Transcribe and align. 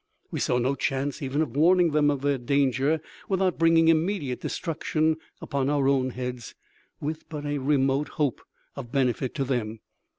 We 0.31 0.39
saw 0.39 0.57
no 0.57 0.73
chance 0.73 1.21
even 1.21 1.43
of 1.43 1.55
warning 1.55 1.91
them 1.91 2.09
of 2.09 2.21
their 2.21 2.39
danger 2.39 3.01
without 3.29 3.59
bringing 3.59 3.87
immediate 3.87 4.41
destruction 4.41 5.17
upon 5.39 5.69
our 5.69 5.87
own 5.87 6.09
heads, 6.09 6.55
with 6.99 7.29
but 7.29 7.45
a 7.45 7.59
remote 7.59 8.09
hope 8.17 8.41
of 8.75 8.91
benefit 8.91 9.35
to 9.35 9.43
them. 9.43 9.81